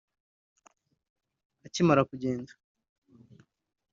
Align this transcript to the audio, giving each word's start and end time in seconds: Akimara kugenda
Akimara 1.65 2.01
kugenda 2.09 2.51